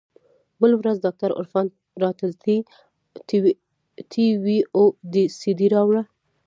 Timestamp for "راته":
2.03-2.25